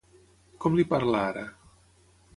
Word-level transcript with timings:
Com 0.65 0.79
li 0.79 0.87
parla 0.95 1.21
ara? 1.29 1.47